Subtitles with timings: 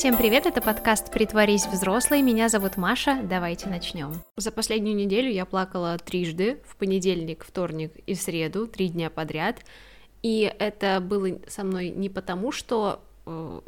[0.00, 4.14] Всем привет, это подкаст «Притворись взрослой», меня зовут Маша, давайте начнем.
[4.34, 9.58] За последнюю неделю я плакала трижды, в понедельник, вторник и среду, три дня подряд,
[10.22, 13.02] и это было со мной не потому, что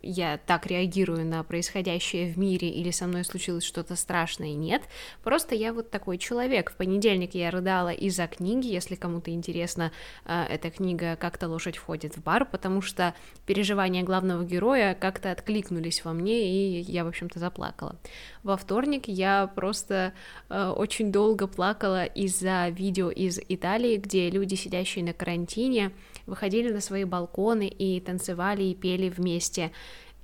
[0.02, 4.82] я так реагирую на происходящее в мире или со мной случилось что-то страшное, нет.
[5.22, 6.70] Просто я вот такой человек.
[6.72, 9.92] В понедельник я рыдала из-за книги, если кому-то интересно,
[10.24, 13.14] э, эта книга «Как-то лошадь входит в бар», потому что
[13.46, 17.96] переживания главного героя как-то откликнулись во мне, и я, в общем-то, заплакала.
[18.42, 20.12] Во вторник я просто
[20.48, 25.92] э, очень долго плакала из-за видео из Италии, где люди, сидящие на карантине,
[26.26, 29.52] выходили на свои балконы и танцевали и пели вместе.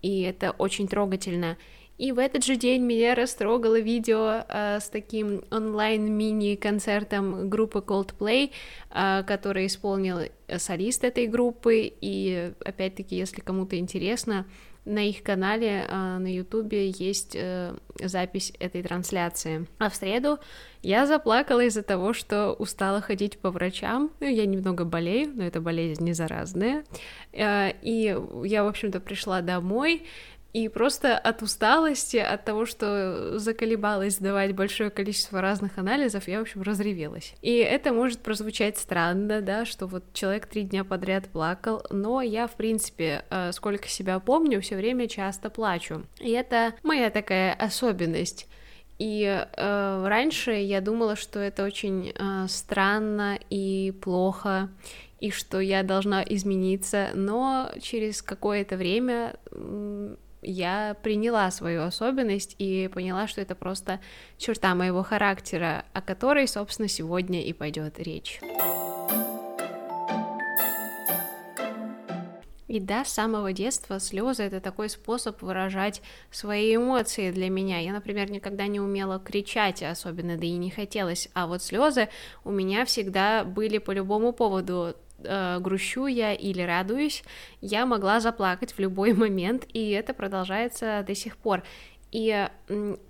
[0.03, 1.57] И это очень трогательно.
[1.99, 8.53] И в этот же день меня растрогало видео э, с таким онлайн-мини-концертом группы Coldplay,
[8.91, 10.21] э, который исполнил
[10.59, 11.93] солист этой группы.
[12.01, 14.47] И опять-таки, если кому-то интересно,
[14.89, 19.67] на их канале э, на ютубе есть э, запись этой трансляции.
[19.79, 20.39] А в среду
[20.83, 24.11] я заплакала из-за того, что устала ходить по врачам.
[24.21, 26.85] Ну, я немного болею, но это болезнь не заразная.
[27.33, 30.07] Э, и я, в общем-то, пришла домой,
[30.53, 36.43] и просто от усталости, от того, что заколебалась сдавать большое количество разных анализов, я, в
[36.43, 37.35] общем, разревелась.
[37.43, 42.47] И это может прозвучать странно, да, что вот человек три дня подряд плакал, но я,
[42.47, 46.07] в принципе, э, сколько себя помню, все время часто плачу.
[46.19, 48.49] И это моя такая особенность.
[48.99, 54.71] И э, раньше я думала, что это очень э, странно и плохо,
[55.21, 59.37] и что я должна измениться, но через какое-то время
[60.43, 64.01] я приняла свою особенность и поняла, что это просто
[64.37, 68.41] черта моего характера, о которой, собственно, сегодня и пойдет речь.
[72.69, 77.79] И да, с самого детства слезы это такой способ выражать свои эмоции для меня.
[77.79, 81.31] Я, например, никогда не умела кричать особенно, да и не хотелось.
[81.33, 82.11] А вот слезы
[82.45, 87.23] у меня всегда были по любому поводу э, грущу я или радуюсь,
[87.61, 91.63] я могла заплакать в любой момент, и это продолжается до сих пор.
[92.11, 92.49] И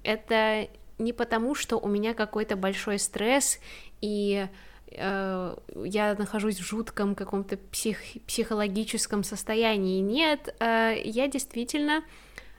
[0.02, 3.60] это не потому, что у меня какой-то большой стресс,
[4.00, 4.48] и
[4.91, 10.00] э, я нахожусь в жутком каком-то псих, психологическом состоянии.
[10.00, 12.02] Нет, э, я действительно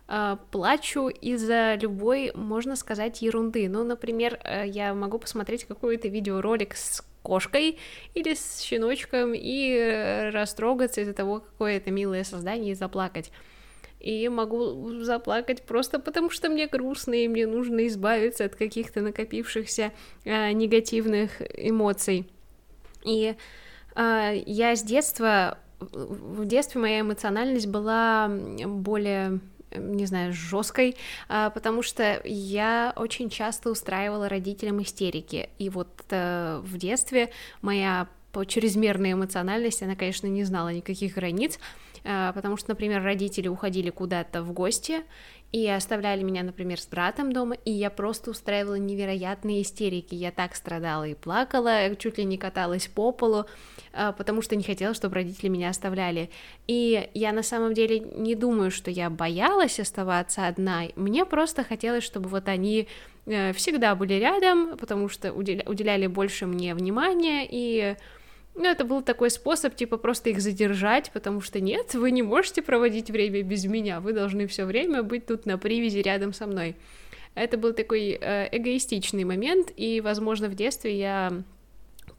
[0.08, 3.68] э, плачу из-за любой, можно сказать, ерунды.
[3.68, 7.78] Ну, например, э, я могу посмотреть какой-то видеоролик с кошкой
[8.14, 13.32] или с щеночком и э, растрогаться из-за того, какое это милое создание, и заплакать.
[14.00, 19.92] И могу заплакать просто потому, что мне грустно, и мне нужно избавиться от каких-то накопившихся
[20.24, 22.30] э, негативных эмоций.
[23.04, 23.36] И
[23.96, 29.40] э, я с детства, в детстве моя эмоциональность была более
[29.72, 30.96] не знаю, жесткой,
[31.28, 35.50] а, потому что я очень часто устраивала родителям истерики.
[35.60, 37.30] И вот э, в детстве
[37.62, 38.08] моя
[38.48, 41.60] чрезмерная эмоциональность, она, конечно, не знала никаких границ,
[42.04, 45.02] а, потому что, например, родители уходили куда-то в гости,
[45.52, 50.14] и оставляли меня, например, с братом дома, и я просто устраивала невероятные истерики.
[50.14, 53.46] Я так страдала и плакала, чуть ли не каталась по полу,
[53.92, 56.30] а, потому что не хотела, чтобы родители меня оставляли.
[56.68, 60.84] И я на самом деле не думаю, что я боялась оставаться одна.
[60.96, 62.88] Мне просто хотелось, чтобы вот они
[63.26, 67.96] э, всегда были рядом, потому что уделяли больше мне внимания, и
[68.60, 72.62] ну, это был такой способ, типа, просто их задержать, потому что нет, вы не можете
[72.62, 76.76] проводить время без меня, вы должны все время быть тут на привязи рядом со мной.
[77.36, 81.32] Это был такой э, эгоистичный момент, и, возможно, в детстве я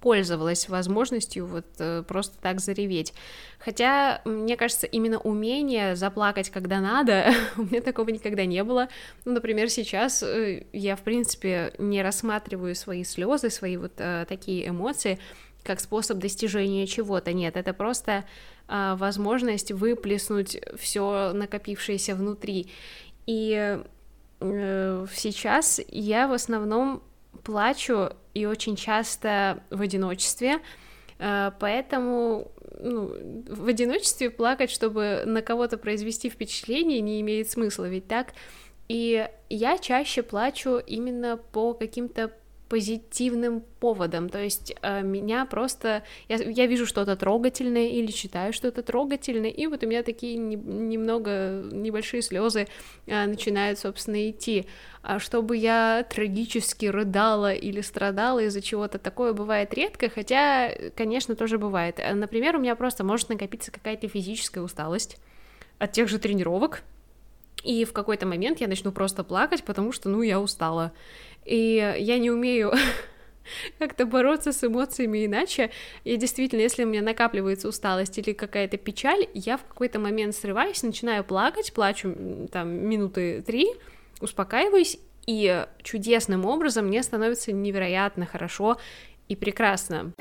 [0.00, 3.12] пользовалась возможностью вот э, просто так зареветь.
[3.58, 8.88] Хотя, мне кажется, именно умение заплакать, когда надо, у меня такого никогда не было.
[9.26, 14.68] Ну, например, сейчас э, я, в принципе, не рассматриваю свои слезы, свои вот э, такие
[14.68, 15.18] эмоции
[15.62, 17.33] как способ достижения чего-то.
[17.33, 18.24] Нет, это просто
[18.68, 22.71] э, возможность выплеснуть все накопившееся внутри.
[23.27, 23.78] И
[24.41, 27.03] э, сейчас я в основном
[27.45, 30.59] плачу и очень часто в одиночестве,
[31.18, 33.13] э, поэтому ну,
[33.48, 38.33] в одиночестве плакать, чтобы на кого-то произвести впечатление, не имеет смысла, ведь так?
[38.89, 42.33] И я чаще плачу именно по каким-то
[42.70, 48.84] позитивным поводом, то есть э, меня просто, я, я вижу что-то трогательное или читаю что-то
[48.84, 52.68] трогательное, и вот у меня такие не, немного небольшие слезы
[53.06, 54.66] э, начинают, собственно, идти,
[55.02, 61.58] а чтобы я трагически рыдала или страдала из-за чего-то такое бывает редко, хотя, конечно, тоже
[61.58, 62.00] бывает.
[62.14, 65.16] Например, у меня просто может накопиться какая-то физическая усталость
[65.80, 66.84] от тех же тренировок,
[67.62, 70.92] и в какой-то момент я начну просто плакать, потому что, ну, я устала.
[71.45, 72.72] И я не умею
[73.78, 75.71] как-то бороться с эмоциями иначе.
[76.04, 80.83] И действительно, если у меня накапливается усталость или какая-то печаль, я в какой-то момент срываюсь,
[80.83, 82.15] начинаю плакать, плачу
[82.53, 83.69] там минуты три,
[84.21, 88.78] успокаиваюсь, и чудесным образом мне становится невероятно хорошо
[89.28, 90.13] и прекрасно.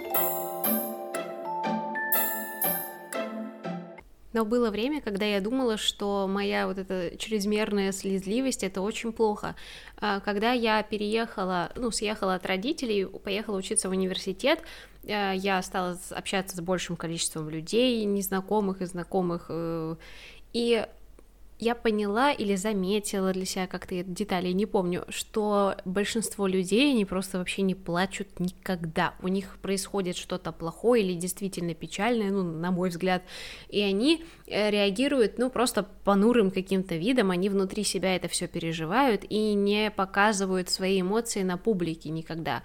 [4.34, 9.56] Но было время, когда я думала, что моя вот эта чрезмерная слезливость это очень плохо.
[9.98, 14.62] А, когда я переехала, ну, съехала от родителей, поехала учиться в университет,
[15.08, 19.96] а, я стала общаться с большим количеством людей, незнакомых и знакомых, э,
[20.54, 20.86] и
[21.60, 27.38] я поняла или заметила для себя как-то детали, не помню, что большинство людей, они просто
[27.38, 29.14] вообще не плачут никогда.
[29.22, 33.24] У них происходит что-то плохое или действительно печальное, ну, на мой взгляд,
[33.68, 39.26] и они э, реагируют, ну, просто понурым каким-то видом, они внутри себя это все переживают
[39.28, 42.64] и не показывают свои эмоции на публике никогда.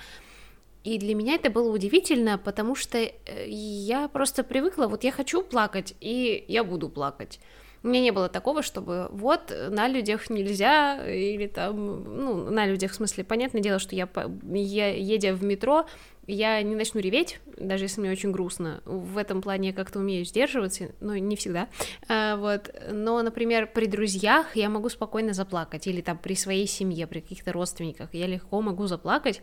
[0.85, 3.13] И для меня это было удивительно, потому что э,
[3.49, 7.41] я просто привыкла, вот я хочу плакать, и я буду плакать.
[7.85, 12.93] У меня не было такого, чтобы вот на людях нельзя, или там, ну, на людях,
[12.93, 14.09] в смысле, понятное дело, что я,
[14.43, 15.85] я едя в метро,
[16.27, 18.81] я не начну реветь, даже если мне очень грустно.
[18.87, 21.69] В этом плане я как-то умею сдерживаться, но не всегда.
[22.09, 22.75] А, вот.
[22.91, 27.53] Но, например, при друзьях я могу спокойно заплакать, или там при своей семье, при каких-то
[27.53, 29.43] родственниках, я легко могу заплакать.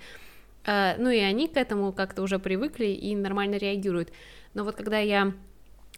[0.66, 4.12] А, ну и они к этому как-то уже привыкли и нормально реагируют.
[4.56, 5.34] Но вот когда я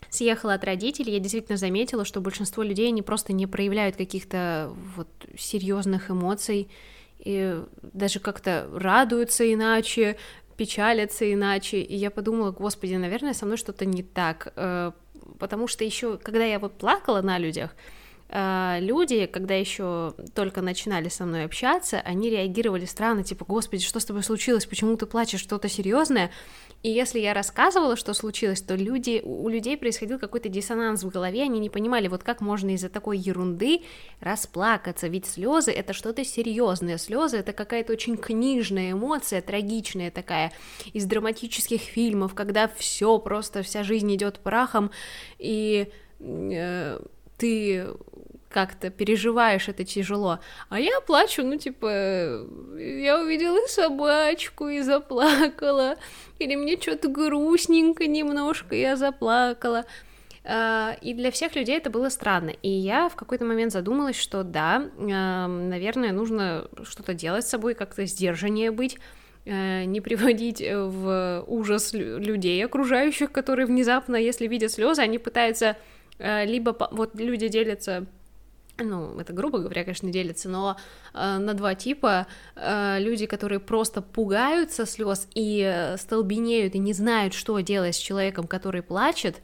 [0.10, 5.08] съехала от родителей, я действительно заметила, что большинство людей, они просто не проявляют каких-то вот
[5.38, 6.70] серьезных эмоций,
[7.20, 10.18] и даже как-то радуются иначе,
[10.58, 14.92] печалятся иначе, и я подумала, господи, наверное, со мной что-то не так, э,
[15.40, 17.76] потому что еще, когда я вот плакала на людях,
[18.30, 24.00] э, люди, когда еще только начинали со мной общаться, они реагировали странно, типа, господи, что
[24.00, 26.30] с тобой случилось, почему ты плачешь, что-то серьезное,
[26.84, 31.44] и если я рассказывала, что случилось, то люди, у людей происходил какой-то диссонанс в голове,
[31.44, 33.84] они не понимали, вот как можно из-за такой ерунды
[34.20, 40.52] расплакаться, ведь слезы это что-то серьезное, слезы это какая-то очень книжная эмоция, трагичная такая,
[40.92, 44.92] из драматических фильмов, когда все просто, вся жизнь идет прахом,
[45.40, 45.90] и
[46.20, 47.00] э,
[47.38, 47.88] ты
[48.54, 50.40] как-то переживаешь это тяжело.
[50.70, 51.88] А я плачу, ну, типа,
[52.78, 55.96] я увидела собачку и заплакала,
[56.40, 59.86] или мне что-то грустненько немножко, я заплакала.
[60.46, 62.52] А, и для всех людей это было странно.
[62.62, 68.06] И я в какой-то момент задумалась, что да, наверное, нужно что-то делать с собой, как-то
[68.06, 68.98] сдержаннее быть,
[69.46, 75.78] э, не приводить в ужас людей окружающих, которые внезапно, если видят слезы, они пытаются
[76.20, 78.06] э, либо вот люди делятся
[78.78, 80.78] ну, это грубо говоря, конечно, делится, но
[81.14, 86.94] э, на два типа э, люди, которые просто пугаются слез и э, столбенеют и не
[86.94, 89.42] знают, что делать с человеком, который плачет,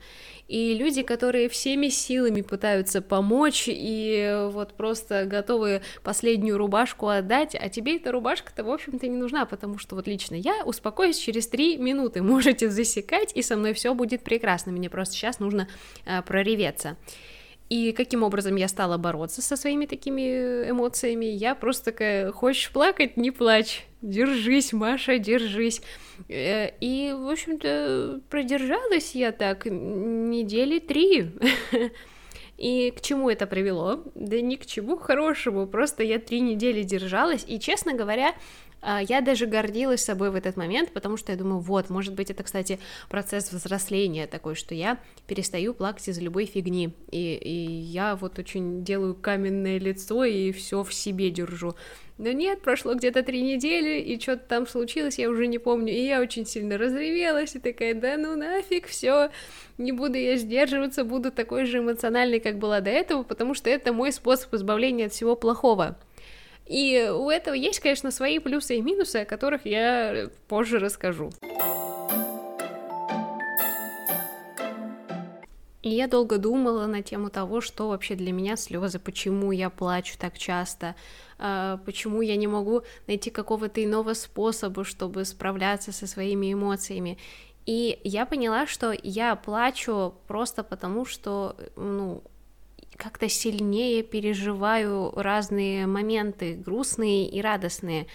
[0.47, 7.69] и люди, которые всеми силами пытаются помочь и вот просто готовы последнюю рубашку отдать, а
[7.69, 11.77] тебе эта рубашка-то, в общем-то, не нужна, потому что вот лично я успокоюсь через три
[11.77, 15.67] минуты, можете засекать, и со мной все будет прекрасно, мне просто сейчас нужно
[16.05, 16.97] э, прореветься.
[17.69, 21.25] И каким образом я стала бороться со своими такими эмоциями?
[21.25, 25.81] Я просто такая, хочешь плакать, не плачь, держись, Маша, держись.
[26.27, 31.31] Э, и, в общем-то, продержалась я так недели три.
[32.57, 34.03] И к чему это привело?
[34.15, 38.35] Да ни к чему хорошему, просто я три недели держалась, и, честно говоря,
[38.81, 42.43] я даже гордилась собой в этот момент, потому что я думаю, вот, может быть, это,
[42.43, 48.39] кстати, процесс взросления такой, что я перестаю плакать из-за любой фигни, и, и я вот
[48.39, 51.75] очень делаю каменное лицо и все в себе держу.
[52.19, 56.05] Но нет, прошло где-то три недели, и что-то там случилось, я уже не помню, и
[56.05, 59.29] я очень сильно разревелась, и такая, да ну нафиг, все,
[59.77, 63.93] не буду я сдерживаться, буду такой же эмоциональной, как была до этого, потому что это
[63.93, 65.97] мой способ избавления от всего плохого.
[66.69, 71.31] И у этого есть, конечно, свои плюсы и минусы, о которых я позже расскажу.
[75.81, 80.15] И я долго думала на тему того, что вообще для меня слезы, почему я плачу
[80.19, 80.95] так часто,
[81.39, 87.17] а, почему я не могу найти какого-то иного способа, чтобы справляться со своими эмоциями.
[87.65, 92.23] И я поняла, что я плачу просто потому, что, ну,
[92.99, 98.07] как-то сильнее переживаю разные моменты, грустные и радостные.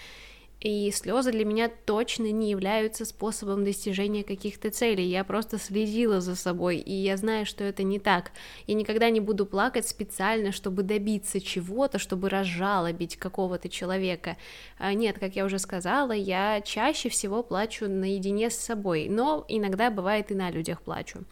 [0.61, 5.05] И слезы для меня точно не являются способом достижения каких-то целей.
[5.05, 8.33] Я просто следила за собой, и я знаю, что это не так.
[8.67, 14.37] Я никогда не буду плакать специально, чтобы добиться чего-то, чтобы разжалобить какого-то человека.
[14.79, 19.91] А, нет, как я уже сказала, я чаще всего плачу наедине с собой, но иногда
[19.91, 21.25] бывает и на людях плачу.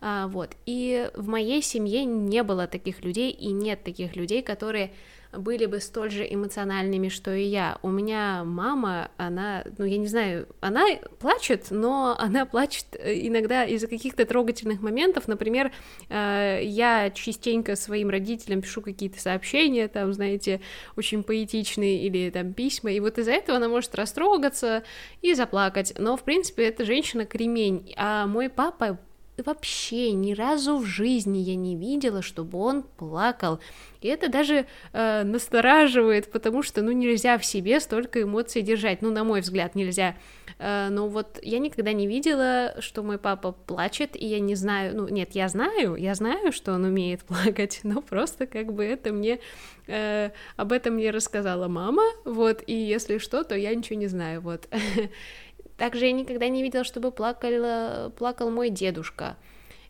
[0.00, 0.56] А, вот.
[0.66, 4.92] И в моей семье не было таких людей, и нет таких людей, которые
[5.32, 7.78] были бы столь же эмоциональными, что и я.
[7.82, 10.86] У меня мама, она, ну, я не знаю, она
[11.18, 15.28] плачет, но она плачет э, иногда из-за каких-то трогательных моментов.
[15.28, 15.70] Например,
[16.08, 20.60] э, я частенько своим родителям пишу какие-то сообщения, там, знаете,
[20.96, 24.82] очень поэтичные или там письма, и вот из-за этого она может растрогаться
[25.22, 25.94] и заплакать.
[25.96, 27.94] Но, в принципе, эта женщина кремень.
[27.96, 28.98] А мой папа
[29.42, 33.60] вообще ни разу в жизни я не видела, чтобы он плакал.
[34.00, 39.02] И это даже э, настораживает, потому что, ну, нельзя в себе столько эмоций держать.
[39.02, 40.16] Ну, на мой взгляд, нельзя.
[40.58, 44.96] Э, но вот я никогда не видела, что мой папа плачет, и я не знаю,
[44.96, 49.12] ну, нет, я знаю, я знаю, что он умеет плакать, но просто как бы это
[49.12, 49.40] мне,
[49.86, 54.40] э, об этом мне рассказала мама, вот, и если что, то я ничего не знаю,
[54.40, 54.68] вот.
[55.80, 59.38] Также я никогда не видела, чтобы плакал, плакал мой дедушка.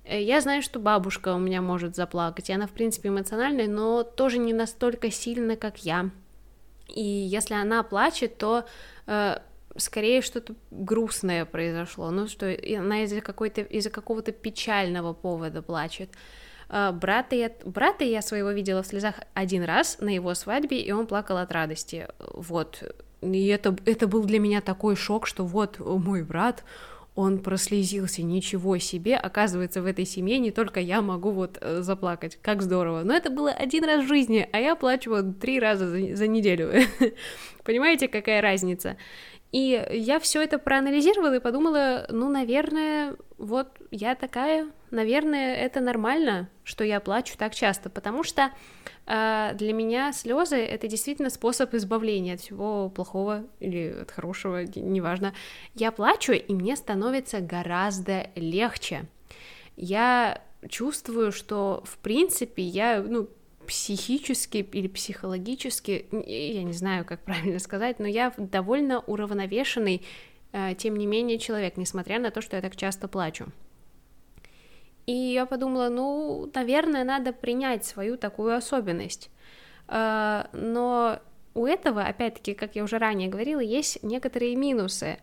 [0.04, 4.04] Э, я знаю, что бабушка у меня может заплакать, и она, в принципе, эмоциональная, но
[4.04, 6.10] тоже не настолько сильно, как я.
[6.86, 8.66] И если она плачет, то
[9.08, 9.38] э,
[9.76, 16.10] скорее что-то грустное произошло, ну что она из-за какой-то из-за какого-то печального повода плачет.
[16.68, 20.92] Э, брата я, брата я своего видела в слезах один раз на его свадьбе, и
[20.92, 22.06] он плакал от радости.
[22.32, 22.84] Вот
[23.22, 26.64] и это, это был для меня такой шок, что вот мой брат,
[27.14, 32.38] он прослезился, ничего себе, оказывается, в этой семье не только я могу вот э, заплакать,
[32.40, 35.88] как здорово, но это было один раз в жизни, а я плачу вот три раза
[35.88, 36.72] за, за неделю,
[37.64, 38.96] понимаете, какая разница?
[39.52, 46.48] И я все это проанализировала и подумала, ну, наверное, вот я такая, наверное, это нормально,
[46.62, 48.52] что я плачу так часто, потому что
[49.06, 55.34] э, для меня слезы это действительно способ избавления от всего плохого или от хорошего, неважно.
[55.74, 59.06] Я плачу, и мне становится гораздо легче.
[59.76, 63.28] Я чувствую, что в принципе я, ну,
[63.70, 70.04] психически или психологически, я не знаю, как правильно сказать, но я довольно уравновешенный,
[70.50, 73.46] э, тем не менее, человек, несмотря на то, что я так часто плачу.
[75.06, 79.30] И я подумала, ну, наверное, надо принять свою такую особенность.
[79.86, 81.20] Э, но
[81.54, 85.20] у этого, опять-таки, как я уже ранее говорила, есть некоторые минусы.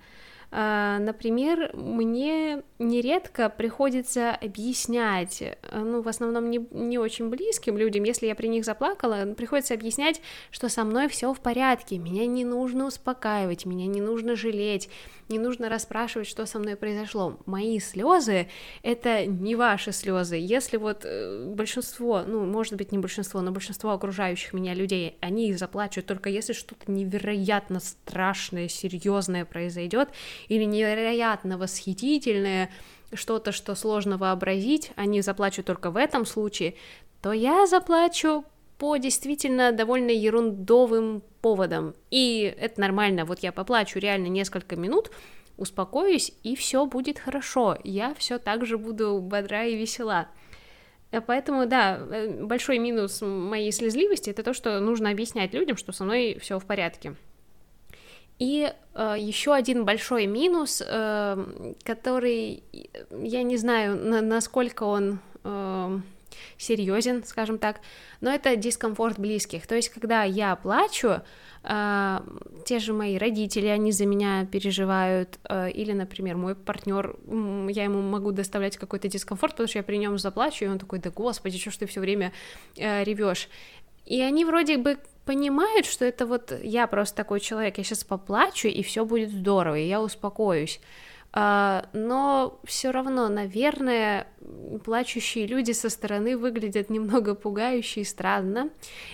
[0.49, 8.03] А, например, мне нередко приходится объяснять, э, ну, в основном не, не очень близким людям,
[8.03, 12.45] если я при них заплакала, приходится объяснять, что со мной все в порядке, меня не
[12.45, 14.89] нужно успокаивать, меня не нужно жалеть,
[15.27, 17.37] не нужно расспрашивать, что со мной произошло.
[17.45, 18.47] Мои слезы
[18.83, 20.37] это не ваши слезы.
[20.39, 25.53] Если вот э, большинство, ну, может быть, не большинство, но большинство окружающих меня людей, они
[25.53, 30.09] заплачут только если что-то невероятно страшное, серьезное произойдет,
[30.47, 32.69] или невероятно восхитительное,
[33.13, 36.75] что-то, что сложно вообразить, они заплачут только в этом случае,
[37.21, 38.45] то я заплачу
[38.77, 41.95] по действительно довольно ерундовым поводам.
[42.11, 45.11] И это нормально, вот я поплачу реально несколько минут,
[45.57, 47.77] успокоюсь, и все будет хорошо.
[47.83, 50.27] Я все так же буду бодра и весела.
[51.11, 55.91] Э, поэтому, да, э, большой минус моей слезливости это то, что нужно объяснять людям, что
[55.91, 57.15] со мной все в порядке.
[58.39, 62.63] И э, еще один большой минус, э, который
[63.11, 65.99] я не знаю, на, насколько он э,
[66.57, 67.81] серьезен, скажем так,
[68.21, 69.67] но это дискомфорт близких.
[69.67, 71.21] То есть, когда я плачу,
[71.63, 72.19] э,
[72.65, 77.15] те же мои родители, они за меня переживают, э, или, например, мой партнер,
[77.69, 80.99] я ему могу доставлять какой-то дискомфорт, потому что я при нем заплачу, и он такой,
[80.99, 82.33] да господи, что ж ты все время
[82.75, 83.49] э, ревешь.
[84.05, 88.69] И они вроде бы понимают, что это вот я просто такой человек, я сейчас поплачу,
[88.69, 90.79] и все будет здорово, и я успокоюсь.
[91.33, 94.27] Uh, но все равно, наверное,
[94.85, 98.69] плачущие люди со стороны выглядят немного пугающе и странно.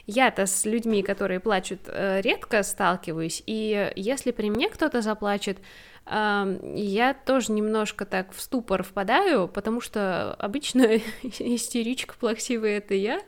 [0.05, 5.58] Я-то с людьми, которые плачут, uh, редко сталкиваюсь, и если при мне кто-то заплачет,
[6.05, 10.84] uh, я тоже немножко так в ступор впадаю, потому что обычно
[11.24, 13.22] истеричка плаксивая это я,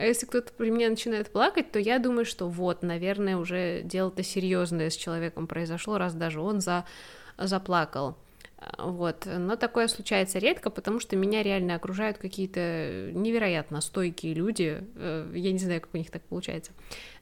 [0.00, 4.22] а если кто-то при мне начинает плакать, то я думаю, что вот, наверное, уже дело-то
[4.22, 6.86] серьезное с человеком произошло, раз даже он за...
[7.36, 8.16] заплакал.
[8.78, 9.26] Вот.
[9.26, 14.84] Но такое случается редко, потому что меня реально окружают какие-то невероятно стойкие люди.
[14.96, 16.72] Э, я не знаю, как у них так получается.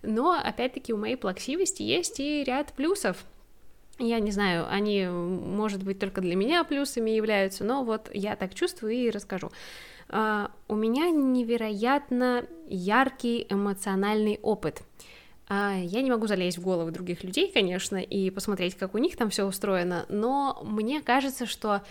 [0.02, 3.24] Но, опять-таки, у моей плаксивости есть и ряд плюсов.
[3.98, 8.54] Я не знаю, они, может быть, только для меня плюсами являются, но вот я так
[8.54, 9.50] чувствую и расскажу.
[10.08, 14.82] Uh, у меня невероятно яркий эмоциональный опыт.
[15.48, 19.16] Uh, я не могу залезть в головы других людей, конечно, и посмотреть, как у них
[19.16, 21.82] там все устроено, но мне кажется, что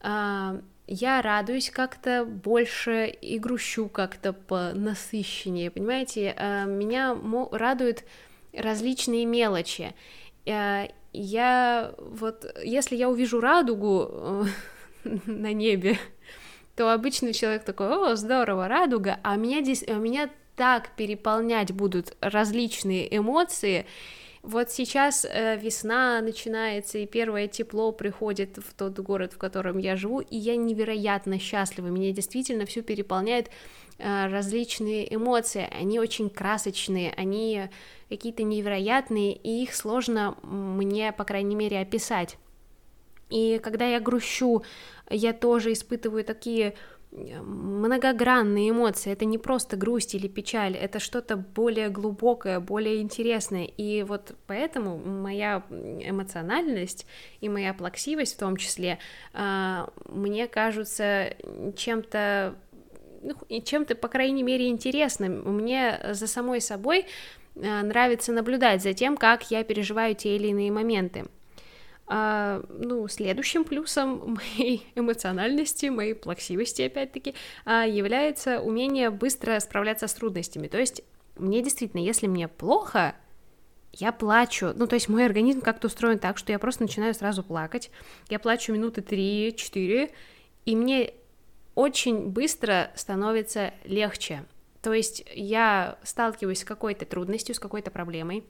[0.00, 6.34] uh, я радуюсь как-то больше и грущу как-то по насыщеннее, понимаете?
[6.66, 7.16] Меня
[7.52, 8.04] радуют
[8.52, 9.94] различные мелочи
[11.12, 14.44] я вот, если я увижу радугу э,
[15.26, 15.98] на небе,
[16.76, 22.16] то обычный человек такой, о, здорово, радуга, а меня здесь, а меня так переполнять будут
[22.20, 23.86] различные эмоции,
[24.42, 29.94] вот сейчас э, весна начинается, и первое тепло приходит в тот город, в котором я
[29.94, 31.86] живу, и я невероятно счастлива.
[31.86, 33.50] Меня действительно все переполняет
[33.98, 35.68] различные эмоции.
[35.70, 37.68] Они очень красочные, они
[38.08, 42.36] какие-то невероятные, и их сложно мне, по крайней мере, описать.
[43.30, 44.62] И когда я грущу,
[45.08, 46.74] я тоже испытываю такие
[47.12, 54.02] многогранные эмоции, это не просто грусть или печаль, это что-то более глубокое, более интересное, и
[54.02, 57.06] вот поэтому моя эмоциональность
[57.42, 58.98] и моя плаксивость в том числе
[59.34, 61.36] а, мне кажутся
[61.76, 62.54] чем-то
[63.22, 65.42] ну, чем-то, по крайней мере, интересным.
[65.44, 67.06] Мне за самой собой
[67.56, 71.24] а, нравится наблюдать за тем, как я переживаю те или иные моменты.
[72.06, 80.14] А, ну, следующим плюсом моей эмоциональности, моей плаксивости, опять-таки, а, является умение быстро справляться с
[80.14, 80.68] трудностями.
[80.68, 81.02] То есть
[81.36, 83.14] мне действительно, если мне плохо,
[83.92, 84.72] я плачу.
[84.74, 87.90] Ну, то есть мой организм как-то устроен так, что я просто начинаю сразу плакать.
[88.28, 90.10] Я плачу минуты 3-4,
[90.64, 91.12] и мне
[91.74, 94.44] очень быстро становится легче.
[94.82, 98.44] То есть я сталкиваюсь с какой-то трудностью, с какой-то проблемой,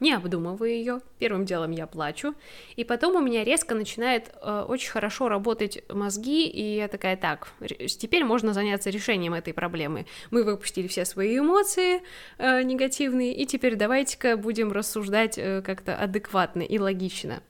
[0.00, 2.34] не обдумываю ее, первым делом я плачу,
[2.76, 7.52] и потом у меня резко начинает э, очень хорошо работать мозги, и я такая, так,
[7.86, 10.06] теперь можно заняться решением этой проблемы.
[10.30, 12.02] Мы выпустили все свои эмоции
[12.38, 17.42] э, негативные, и теперь давайте-ка будем рассуждать э, как-то адекватно и логично.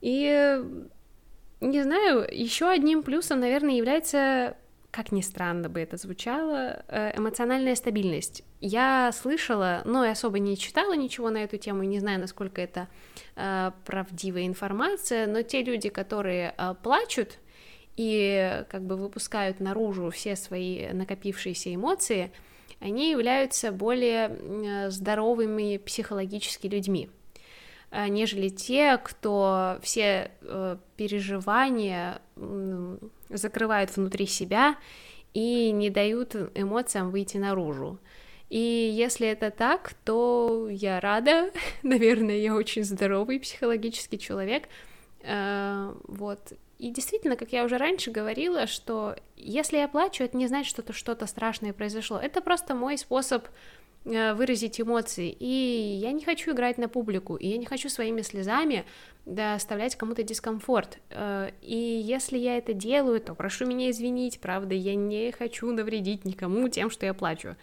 [0.00, 0.62] И
[1.60, 4.56] не знаю, еще одним плюсом, наверное, является
[4.90, 8.42] как ни странно бы это звучало, э, эмоциональная стабильность.
[8.60, 12.88] Я слышала, но и особо не читала ничего на эту тему, не знаю, насколько это
[13.36, 17.38] э, правдивая информация, но те люди, которые э, плачут
[17.96, 22.32] и как бы выпускают наружу все свои накопившиеся эмоции,
[22.80, 27.10] они являются более э, здоровыми психологически людьми
[27.92, 32.22] нежели те, кто все э, переживания
[33.28, 34.76] закрывают внутри себя
[35.34, 37.98] и не дают эмоциям выйти наружу.
[38.48, 41.50] И если это так, то я рада,
[41.82, 44.68] наверное, я очень здоровый психологический человек,
[45.22, 46.52] э, вот.
[46.78, 50.92] И действительно, как я уже раньше говорила, что если я плачу, это не значит, что
[50.94, 52.18] что-то страшное произошло.
[52.18, 55.34] Это просто мой способ Э, выразить эмоции.
[55.38, 58.84] И я не хочу играть на публику, и я не хочу своими слезами
[59.26, 60.98] доставлять кому-то дискомфорт.
[61.10, 66.24] Э, и если я это делаю, то прошу меня извинить, правда, я не хочу навредить
[66.24, 67.56] никому тем, что я плачу.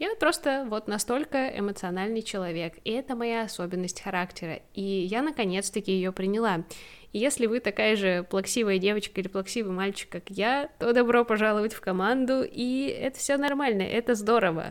[0.00, 6.10] Я просто вот настолько эмоциональный человек, и это моя особенность характера, и я наконец-таки ее
[6.10, 6.64] приняла.
[7.12, 11.74] И если вы такая же плаксивая девочка или плаксивый мальчик, как я, то добро пожаловать
[11.74, 14.70] в команду, и это все нормально, это здорово.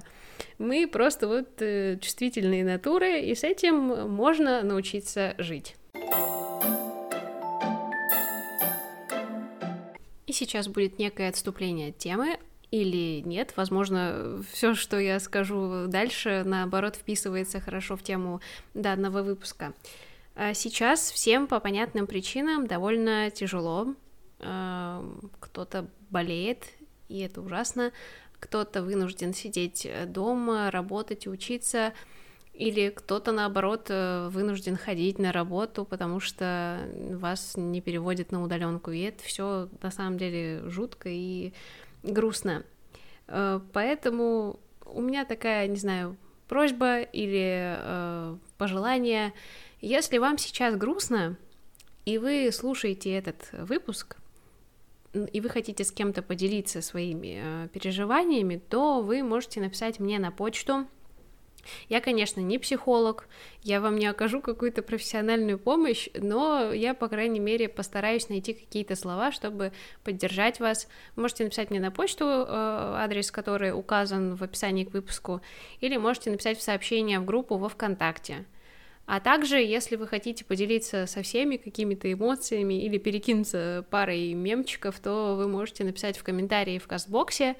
[0.57, 3.75] Мы просто вот э, чувствительные натуры, и с этим
[4.09, 5.75] можно научиться жить.
[10.25, 12.39] И сейчас будет некое отступление от темы,
[12.71, 18.41] или нет, возможно, все, что я скажу дальше, наоборот, вписывается хорошо в тему
[18.73, 19.73] данного выпуска.
[20.35, 23.93] А сейчас всем по понятным причинам довольно тяжело.
[24.39, 25.03] А,
[25.39, 26.65] кто-то болеет,
[27.09, 27.91] и это ужасно
[28.39, 31.93] кто-то вынужден сидеть дома, работать, учиться,
[32.53, 38.91] или кто-то, наоборот, вынужден ходить на работу, потому что вас не переводят на удаленку.
[38.91, 41.53] И это все на самом деле жутко и
[42.03, 42.63] грустно.
[43.27, 49.33] Э, поэтому у меня такая, не знаю, просьба или э, пожелание.
[49.81, 51.37] Если вам сейчас грустно,
[52.05, 54.17] и вы слушаете этот выпуск,
[55.13, 60.31] и вы хотите с кем-то поделиться своими э, переживаниями, то вы можете написать мне на
[60.31, 60.87] почту
[61.87, 63.27] Я, конечно, не психолог,
[63.63, 68.95] я вам не окажу какую-то профессиональную помощь, но я, по крайней мере, постараюсь найти какие-то
[68.95, 69.71] слова, чтобы
[70.03, 70.87] поддержать вас.
[71.15, 75.41] можете написать мне на почту, э, адрес который указан в описании к выпуску,
[75.81, 78.45] или можете написать в сообщение в группу во ВКонтакте.
[79.11, 85.35] А также, если вы хотите поделиться со всеми какими-то эмоциями или перекинуться парой мемчиков, то
[85.35, 87.55] вы можете написать в комментарии в Кастбоксе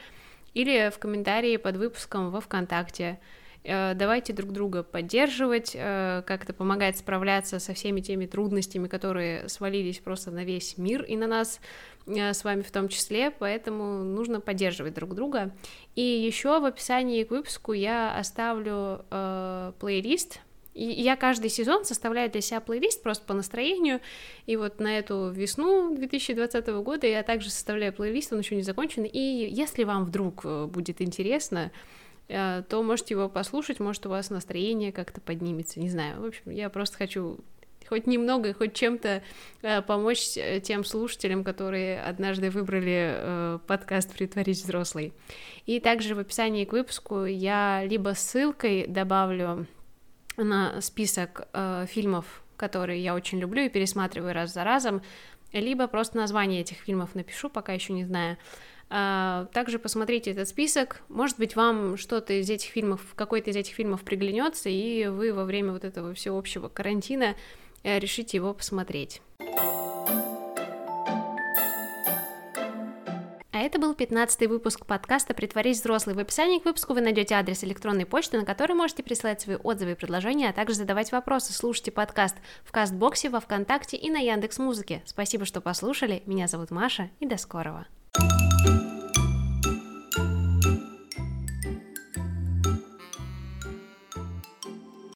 [0.54, 3.20] или в комментарии под выпуском во ВКонтакте.
[3.64, 10.00] Э, давайте друг друга поддерживать, э, как-то помогать справляться со всеми теми трудностями, которые свалились
[10.00, 11.60] просто на весь мир и на нас
[12.08, 15.52] э, с вами в том числе, поэтому нужно поддерживать друг друга.
[15.96, 20.40] И еще в описании к выпуску я оставлю э, плейлист.
[20.76, 24.00] И я каждый сезон составляю для себя плейлист просто по настроению,
[24.46, 29.04] и вот на эту весну 2020 года я также составляю плейлист, он еще не закончен,
[29.04, 31.72] и если вам вдруг будет интересно,
[32.30, 36.22] то можете его послушать, может, у вас настроение как-то поднимется, не знаю.
[36.22, 37.40] В общем, я просто хочу
[37.90, 39.24] хоть немного, хоть чем-то
[39.62, 45.12] э, помочь э, тем слушателям, которые однажды выбрали э, подкаст «Притворись взрослый».
[45.66, 49.66] И также в описании к выпуску я либо ссылкой добавлю
[50.38, 55.02] на список э, фильмов, которые я очень люблю и пересматриваю раз за разом,
[55.52, 58.38] либо просто название этих фильмов напишу, пока еще не знаю.
[58.90, 61.02] А, также посмотрите этот список.
[61.10, 65.46] Может быть, вам что-то из этих фильмов, какой-то из этих фильмов приглянется, и вы во
[65.46, 67.36] время вот этого всеобщего карантина
[67.84, 69.22] э, решите его посмотреть.
[73.52, 76.16] А это был 15 выпуск подкаста «Притворись взрослый».
[76.16, 79.92] В описании к выпуску вы найдете адрес электронной почты, на который можете присылать свои отзывы
[79.92, 81.52] и предложения, а также задавать вопросы.
[81.52, 85.04] Слушайте подкаст в Кастбоксе, во Вконтакте и на Яндекс Музыке.
[85.06, 86.24] Спасибо, что послушали.
[86.26, 87.86] Меня зовут Маша, и до скорого.
[88.18, 88.49] thank you